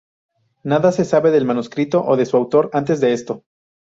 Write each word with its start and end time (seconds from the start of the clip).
Nada 0.63 0.91
se 0.91 1.05
sabe 1.05 1.29
del 1.29 1.45
manuscrito 1.45 2.03
o 2.03 2.17
de 2.17 2.25
su 2.25 2.35
autor 2.35 2.71
antes 2.73 2.99
de 3.01 3.13
esto. 3.13 3.43